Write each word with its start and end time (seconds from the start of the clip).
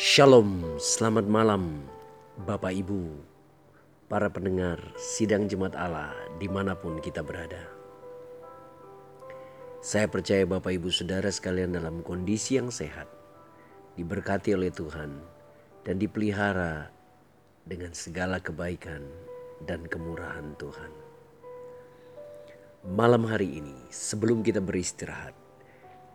Shalom, 0.00 0.80
selamat 0.80 1.28
malam 1.28 1.84
Bapak 2.48 2.72
Ibu, 2.72 3.20
para 4.08 4.32
pendengar 4.32 4.80
sidang 4.96 5.44
Jemaat 5.44 5.76
Allah 5.76 6.16
di 6.40 6.48
mana 6.48 6.72
pun 6.72 6.96
kita 7.04 7.20
berada. 7.20 7.68
Saya 9.84 10.08
percaya 10.08 10.48
Bapak 10.48 10.72
Ibu 10.72 10.88
Saudara 10.88 11.28
sekalian 11.28 11.76
dalam 11.76 12.00
kondisi 12.00 12.56
yang 12.56 12.72
sehat, 12.72 13.12
diberkati 14.00 14.56
oleh 14.56 14.72
Tuhan 14.72 15.20
dan 15.84 16.00
dipelihara 16.00 16.88
dengan 17.68 17.92
segala 17.92 18.40
kebaikan 18.40 19.04
dan 19.68 19.84
kemurahan 19.84 20.56
Tuhan. 20.56 20.92
Malam 22.88 23.28
hari 23.28 23.60
ini 23.60 23.76
sebelum 23.92 24.40
kita 24.40 24.64
beristirahat, 24.64 25.36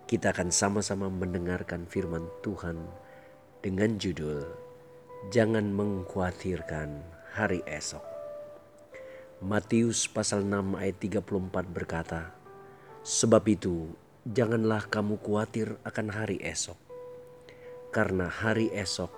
kita 0.10 0.34
akan 0.34 0.50
sama-sama 0.50 1.06
mendengarkan 1.06 1.86
firman 1.86 2.26
Tuhan 2.42 3.05
dengan 3.62 3.96
judul 3.96 4.44
Jangan 5.32 5.72
Mengkhawatirkan 5.72 7.04
Hari 7.36 7.64
Esok. 7.64 8.04
Matius 9.44 10.08
pasal 10.08 10.48
6 10.48 10.80
ayat 10.80 10.98
34 10.98 11.70
berkata, 11.70 12.34
Sebab 13.06 13.46
itu 13.46 13.94
janganlah 14.26 14.90
kamu 14.90 15.22
khawatir 15.22 15.78
akan 15.86 16.08
hari 16.10 16.42
esok, 16.42 16.80
karena 17.94 18.26
hari 18.26 18.74
esok 18.74 19.14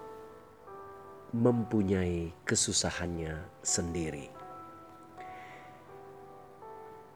mempunyai 1.32 2.36
kesusahannya 2.44 3.40
sendiri. 3.64 4.28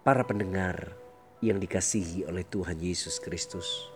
Para 0.07 0.23
pendengar 0.23 0.95
yang 1.43 1.59
dikasihi 1.59 2.29
oleh 2.29 2.48
Tuhan 2.48 2.79
Yesus 2.79 3.20
Kristus, 3.20 3.91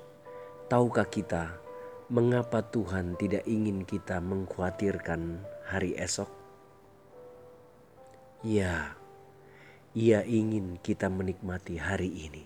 tahukah 0.67 1.07
kita 1.07 1.64
mengapa 2.05 2.61
Tuhan 2.61 3.17
tidak 3.17 3.49
ingin 3.49 3.81
kita 3.81 4.21
mengkhawatirkan 4.21 5.41
hari 5.65 5.97
esok? 5.97 6.29
Ya, 8.45 8.93
Ia 9.95 10.21
ingin 10.21 10.77
kita 10.83 11.09
menikmati 11.09 11.81
hari 11.81 12.11
ini. 12.11 12.45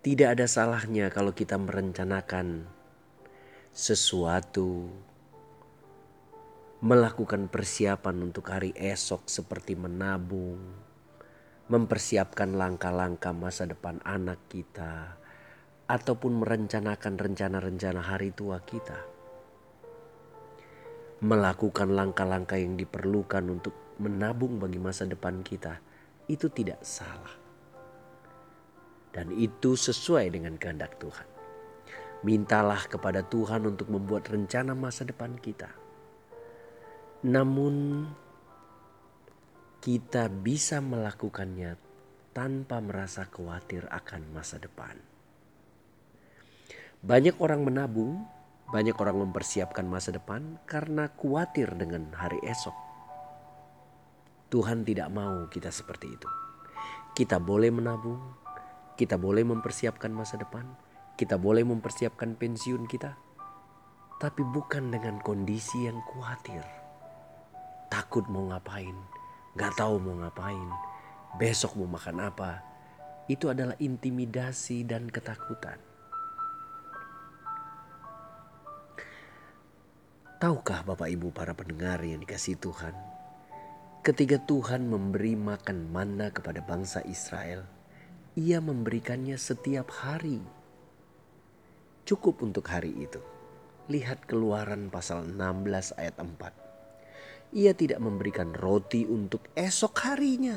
Tidak 0.00 0.28
ada 0.28 0.44
salahnya 0.44 1.08
kalau 1.12 1.32
kita 1.32 1.56
merencanakan 1.56 2.68
sesuatu, 3.70 4.90
melakukan 6.80 7.48
persiapan 7.52 8.28
untuk 8.28 8.48
hari 8.48 8.72
esok 8.76 9.28
seperti 9.28 9.76
menabung, 9.76 10.58
mempersiapkan 11.68 12.56
langkah-langkah 12.56 13.36
masa 13.36 13.68
depan 13.68 14.00
anak 14.02 14.40
kita, 14.48 15.19
ataupun 15.90 16.46
merencanakan 16.46 17.18
rencana-rencana 17.18 17.98
hari 17.98 18.30
tua 18.30 18.62
kita. 18.62 18.94
Melakukan 21.26 21.90
langkah-langkah 21.90 22.54
yang 22.54 22.78
diperlukan 22.78 23.42
untuk 23.50 23.98
menabung 23.98 24.62
bagi 24.62 24.78
masa 24.78 25.10
depan 25.10 25.42
kita 25.42 25.82
itu 26.30 26.46
tidak 26.46 26.78
salah. 26.86 27.34
Dan 29.10 29.34
itu 29.34 29.74
sesuai 29.74 30.30
dengan 30.30 30.54
kehendak 30.54 30.94
Tuhan. 31.02 31.26
Mintalah 32.22 32.86
kepada 32.86 33.26
Tuhan 33.26 33.66
untuk 33.66 33.90
membuat 33.90 34.30
rencana 34.30 34.78
masa 34.78 35.02
depan 35.02 35.34
kita. 35.42 35.74
Namun 37.26 38.06
kita 39.82 40.30
bisa 40.30 40.78
melakukannya 40.78 41.74
tanpa 42.30 42.78
merasa 42.78 43.26
khawatir 43.26 43.90
akan 43.90 44.30
masa 44.30 44.62
depan. 44.62 45.09
Banyak 47.00 47.40
orang 47.40 47.64
menabung, 47.64 48.28
banyak 48.68 48.92
orang 49.00 49.24
mempersiapkan 49.24 49.88
masa 49.88 50.12
depan 50.12 50.60
karena 50.68 51.08
khawatir 51.16 51.72
dengan 51.72 52.12
hari 52.12 52.36
esok. 52.44 52.76
Tuhan 54.52 54.84
tidak 54.84 55.08
mau 55.08 55.48
kita 55.48 55.72
seperti 55.72 56.12
itu. 56.12 56.28
Kita 57.16 57.40
boleh 57.40 57.72
menabung, 57.72 58.20
kita 59.00 59.16
boleh 59.16 59.40
mempersiapkan 59.48 60.12
masa 60.12 60.36
depan, 60.36 60.68
kita 61.16 61.40
boleh 61.40 61.64
mempersiapkan 61.64 62.36
pensiun 62.36 62.84
kita, 62.84 63.16
tapi 64.20 64.44
bukan 64.44 64.92
dengan 64.92 65.24
kondisi 65.24 65.88
yang 65.88 66.04
khawatir. 66.04 66.60
Takut 67.88 68.28
mau 68.28 68.44
ngapain, 68.52 68.94
gak 69.56 69.72
tahu 69.72 69.96
mau 70.04 70.20
ngapain, 70.20 70.68
besok 71.40 71.80
mau 71.80 71.96
makan 71.96 72.28
apa. 72.28 72.60
Itu 73.24 73.48
adalah 73.48 73.80
intimidasi 73.80 74.84
dan 74.84 75.08
ketakutan. 75.08 75.89
Tahukah 80.40 80.88
Bapak 80.88 81.12
Ibu 81.12 81.36
para 81.36 81.52
pendengar 81.52 82.00
yang 82.00 82.24
dikasih 82.24 82.56
Tuhan? 82.56 82.96
Ketika 84.00 84.40
Tuhan 84.40 84.88
memberi 84.88 85.36
makan 85.36 85.92
mana 85.92 86.32
kepada 86.32 86.64
bangsa 86.64 87.04
Israel, 87.04 87.68
ia 88.40 88.56
memberikannya 88.56 89.36
setiap 89.36 89.92
hari. 89.92 90.40
Cukup 92.08 92.40
untuk 92.40 92.64
hari 92.72 92.88
itu. 93.04 93.20
Lihat 93.92 94.24
keluaran 94.24 94.88
pasal 94.88 95.28
16 95.28 96.00
ayat 96.00 96.16
4. 96.16 97.52
Ia 97.60 97.76
tidak 97.76 98.00
memberikan 98.00 98.56
roti 98.56 99.04
untuk 99.04 99.44
esok 99.52 99.92
harinya. 100.08 100.56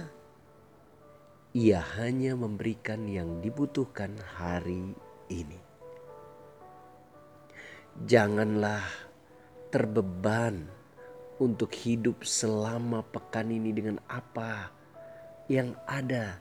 Ia 1.59 1.83
hanya 1.99 2.39
memberikan 2.39 3.03
yang 3.11 3.43
dibutuhkan 3.43 4.15
hari 4.39 4.95
ini. 5.27 5.59
Janganlah 8.07 9.11
terbeban 9.73 10.69
untuk 11.41 11.73
hidup 11.73 12.21
selama 12.21 13.01
pekan 13.09 13.49
ini 13.49 13.73
dengan 13.73 13.97
apa 14.05 14.69
yang 15.49 15.73
ada 15.89 16.37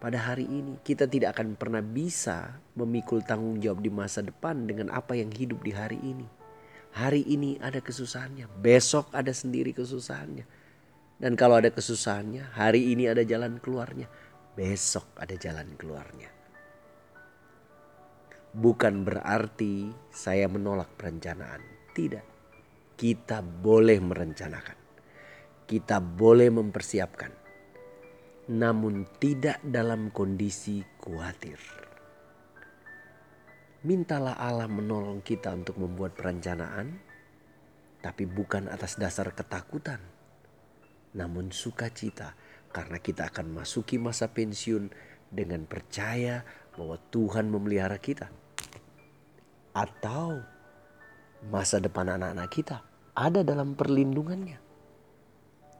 pada 0.00 0.16
hari 0.16 0.48
ini. 0.48 0.80
Kita 0.80 1.04
tidak 1.04 1.36
akan 1.36 1.60
pernah 1.60 1.84
bisa 1.84 2.56
memikul 2.72 3.20
tanggung 3.20 3.60
jawab 3.60 3.84
di 3.84 3.92
masa 3.92 4.24
depan 4.24 4.64
dengan 4.64 4.88
apa 4.88 5.12
yang 5.12 5.28
hidup 5.28 5.60
di 5.60 5.76
hari 5.76 6.00
ini. 6.00 6.24
Hari 6.96 7.20
ini 7.28 7.60
ada 7.60 7.84
kesusahannya, 7.84 8.48
besok 8.64 9.12
ada 9.12 9.28
sendiri 9.28 9.76
kesusahannya. 9.76 10.48
Dan 11.20 11.36
kalau 11.36 11.60
ada 11.60 11.68
kesusahannya, 11.68 12.48
hari 12.56 12.96
ini 12.96 13.12
ada 13.12 13.28
jalan 13.28 13.60
keluarnya, 13.60 14.08
besok 14.56 15.04
ada 15.20 15.36
jalan 15.36 15.68
keluarnya. 15.76 16.32
Bukan 18.56 19.04
berarti 19.04 19.92
saya 20.08 20.48
menolak 20.48 20.88
perencanaan, 20.96 21.60
tidak 21.92 22.37
kita 22.98 23.46
boleh 23.46 24.02
merencanakan, 24.02 24.74
kita 25.70 26.02
boleh 26.02 26.50
mempersiapkan, 26.50 27.30
namun 28.50 29.06
tidak 29.22 29.62
dalam 29.62 30.10
kondisi 30.10 30.82
khawatir. 30.98 31.62
Mintalah 33.86 34.34
Allah 34.34 34.66
menolong 34.66 35.22
kita 35.22 35.54
untuk 35.54 35.78
membuat 35.78 36.18
perencanaan, 36.18 36.98
tapi 38.02 38.26
bukan 38.26 38.66
atas 38.66 38.98
dasar 38.98 39.30
ketakutan, 39.30 40.02
namun 41.14 41.54
sukacita 41.54 42.34
karena 42.74 42.98
kita 42.98 43.30
akan 43.30 43.62
masuki 43.62 43.94
masa 44.02 44.34
pensiun 44.34 44.90
dengan 45.30 45.70
percaya 45.70 46.42
bahwa 46.74 46.98
Tuhan 47.14 47.46
memelihara 47.46 48.02
kita. 48.02 48.26
Atau 49.70 50.57
masa 51.46 51.78
depan 51.78 52.10
anak-anak 52.10 52.50
kita 52.50 52.82
ada 53.14 53.46
dalam 53.46 53.78
perlindungannya. 53.78 54.58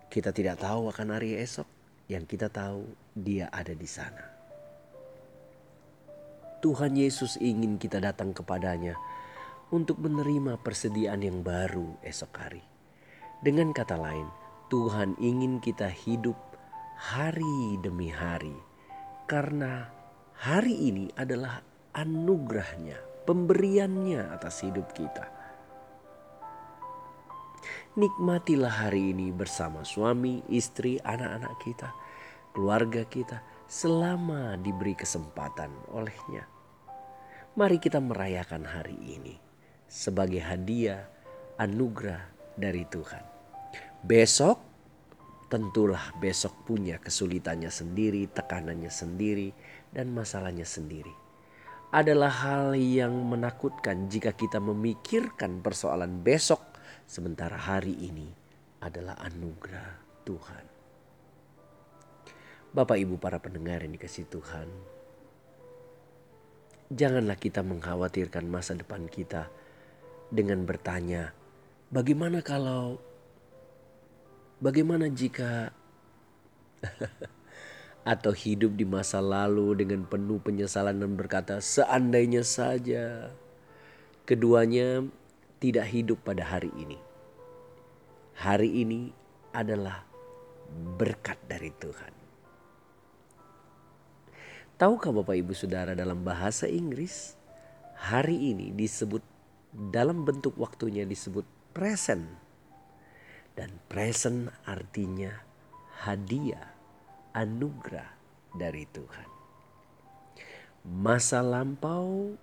Kita 0.08 0.30
tidak 0.30 0.62
tahu 0.62 0.91
akan 0.91 1.08
hari 1.14 1.38
esok, 1.38 1.66
yang 2.08 2.24
kita 2.24 2.48
tahu 2.48 2.86
dia 3.12 3.50
ada 3.52 3.74
di 3.74 3.86
sana. 3.86 4.24
Tuhan 6.59 6.98
Yesus 6.98 7.38
ingin 7.38 7.78
kita 7.78 8.03
datang 8.03 8.34
kepadanya 8.34 8.98
untuk 9.71 10.03
menerima 10.03 10.59
persediaan 10.59 11.22
yang 11.22 11.47
baru 11.47 11.94
esok 12.03 12.33
hari. 12.34 12.65
Dengan 13.38 13.71
kata 13.71 13.94
lain, 13.94 14.27
Tuhan 14.66 15.15
ingin 15.22 15.62
kita 15.62 15.86
hidup 15.86 16.34
hari 16.98 17.78
demi 17.78 18.10
hari 18.10 18.59
karena 19.30 19.86
hari 20.34 20.74
ini 20.74 21.06
adalah 21.15 21.62
anugerahnya, 21.94 22.98
pemberiannya 23.22 24.34
atas 24.34 24.66
hidup 24.66 24.91
kita. 24.97 25.37
Nikmatilah 27.98 28.89
hari 28.89 29.10
ini 29.10 29.34
bersama 29.34 29.83
suami, 29.83 30.42
istri, 30.48 30.98
anak-anak 31.03 31.54
kita, 31.63 31.89
keluarga 32.54 33.03
kita 33.07 33.42
selama 33.66 34.57
diberi 34.60 34.95
kesempatan 34.95 35.71
olehnya. 35.92 36.47
Mari 37.59 37.83
kita 37.83 37.98
merayakan 37.98 38.63
hari 38.63 38.95
ini 38.95 39.34
sebagai 39.91 40.39
hadiah 40.45 41.09
anugerah 41.59 42.22
dari 42.54 42.86
Tuhan. 42.86 43.25
Besok 44.07 44.63
tentulah 45.48 46.13
besok 46.21 46.69
punya 46.69 47.01
kesulitannya 47.01 47.72
sendiri, 47.72 48.28
tekanannya 48.28 48.92
sendiri, 48.92 49.51
dan 49.91 50.13
masalahnya 50.13 50.69
sendiri. 50.69 51.10
adalah 51.89 52.28
hal 52.28 52.77
yang 52.77 53.16
menakutkan 53.33 54.13
jika 54.13 54.36
kita 54.36 54.60
memikirkan 54.60 55.65
persoalan 55.65 56.21
besok, 56.21 56.60
sementara 57.08 57.56
hari 57.56 57.94
ini 57.94 58.28
adalah 58.78 59.18
anugerah 59.22 60.22
Tuhan. 60.22 60.64
Bapak, 62.68 63.00
ibu, 63.00 63.16
para 63.16 63.40
pendengar 63.40 63.80
yang 63.80 63.96
dikasih 63.96 64.28
Tuhan, 64.28 64.68
janganlah 66.92 67.36
kita 67.40 67.64
mengkhawatirkan 67.64 68.44
masa 68.44 68.76
depan 68.76 69.08
kita 69.08 69.48
dengan 70.28 70.68
bertanya, 70.68 71.32
"Bagaimana 71.88 72.44
kalau, 72.44 73.00
bagaimana 74.60 75.08
jika..." 75.08 75.72
atau 78.08 78.32
hidup 78.32 78.72
di 78.72 78.88
masa 78.88 79.20
lalu 79.20 79.84
dengan 79.84 80.08
penuh 80.08 80.40
penyesalan 80.40 80.96
dan 80.96 81.12
berkata, 81.12 81.60
"Seandainya 81.60 82.40
saja 82.40 83.36
keduanya 84.24 85.04
tidak 85.59 85.91
hidup 85.91 86.22
pada 86.22 86.47
hari 86.47 86.71
ini." 86.75 86.99
Hari 88.39 88.71
ini 88.87 89.10
adalah 89.51 90.07
berkat 90.99 91.39
dari 91.51 91.75
Tuhan. 91.75 92.15
Tahukah 94.78 95.10
Bapak 95.10 95.34
Ibu 95.34 95.59
Saudara 95.59 95.99
dalam 95.99 96.22
bahasa 96.22 96.71
Inggris 96.71 97.34
hari 97.99 98.55
ini 98.55 98.71
disebut 98.71 99.27
dalam 99.75 100.22
bentuk 100.22 100.55
waktunya 100.55 101.03
disebut 101.03 101.43
present. 101.75 102.31
Dan 103.59 103.75
present 103.91 104.55
artinya 104.71 105.34
hadiah 106.07 106.78
anugerah 107.34 108.07
dari 108.55 108.87
Tuhan. 108.87 109.28
Masa 110.87 111.43
lampau 111.43 112.39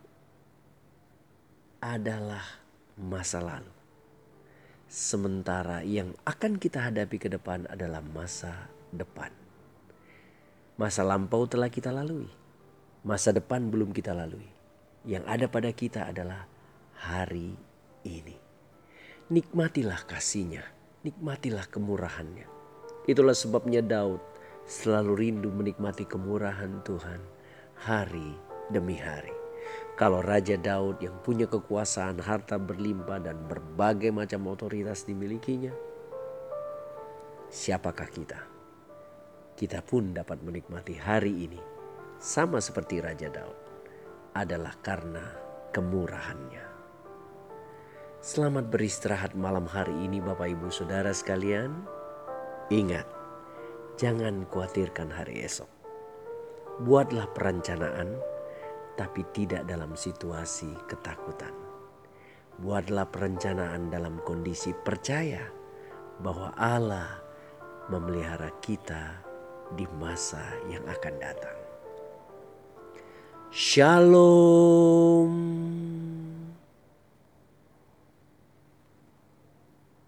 adalah 1.79 2.64
masa 2.95 3.43
lalu. 3.43 3.71
Sementara 4.85 5.81
yang 5.83 6.15
akan 6.23 6.55
kita 6.61 6.87
hadapi 6.87 7.17
ke 7.19 7.27
depan 7.27 7.67
adalah 7.67 7.99
masa 7.99 8.69
depan. 8.93 9.33
Masa 10.75 11.03
lampau 11.03 11.47
telah 11.47 11.71
kita 11.71 11.91
lalui. 11.91 12.27
Masa 13.05 13.31
depan 13.35 13.67
belum 13.71 13.91
kita 13.91 14.15
lalui. 14.15 14.47
Yang 15.05 15.23
ada 15.29 15.45
pada 15.51 15.69
kita 15.71 16.01
adalah 16.09 16.49
hari 16.97 17.53
ini. 18.05 18.37
Nikmatilah 19.29 20.05
kasihnya, 20.05 20.63
nikmatilah 21.05 21.65
kemurahannya. 21.69 22.45
Itulah 23.05 23.37
sebabnya 23.37 23.85
Daud 23.85 24.21
selalu 24.65 25.13
rindu 25.13 25.49
menikmati 25.53 26.09
kemurahan 26.09 26.81
Tuhan 26.81 27.21
hari 27.85 28.33
demi 28.73 28.97
hari. 28.97 29.44
Kalau 29.95 30.19
Raja 30.19 30.59
Daud 30.59 30.99
yang 30.99 31.15
punya 31.23 31.47
kekuasaan, 31.47 32.19
harta 32.19 32.59
berlimpah 32.59 33.23
dan 33.23 33.39
berbagai 33.47 34.11
macam 34.11 34.51
otoritas 34.51 35.07
dimilikinya, 35.07 35.71
siapakah 37.47 38.09
kita? 38.11 38.39
Kita 39.55 39.79
pun 39.79 40.11
dapat 40.11 40.43
menikmati 40.43 40.99
hari 40.99 41.47
ini 41.47 41.61
sama 42.19 42.59
seperti 42.59 42.99
Raja 42.99 43.31
Daud 43.31 43.59
adalah 44.35 44.75
karena 44.83 45.23
kemurahannya. 45.71 46.65
Selamat 48.19 48.67
beristirahat 48.67 49.31
malam 49.37 49.63
hari 49.69 49.95
ini 49.95 50.19
Bapak 50.19 50.49
Ibu 50.49 50.67
Saudara 50.73 51.15
sekalian. 51.15 51.71
Ingat, 52.73 53.05
Jangan 53.95 54.43
khawatirkan 54.51 55.07
hari 55.07 55.47
esok. 55.47 55.71
Buatlah 56.83 57.31
perencanaan, 57.31 58.19
tapi 58.95 59.23
tidak 59.35 59.67
dalam 59.67 59.93
situasi 59.95 60.71
ketakutan. 60.87 61.51
Buatlah 62.55 63.11
perencanaan 63.11 63.91
dalam 63.91 64.23
kondisi 64.23 64.71
percaya 64.71 65.43
bahwa 66.23 66.55
Allah 66.55 67.19
memelihara 67.91 68.49
kita 68.63 69.19
di 69.75 69.83
masa 69.99 70.41
yang 70.71 70.87
akan 70.87 71.15
datang. 71.19 71.59
Shalom. 73.51 75.31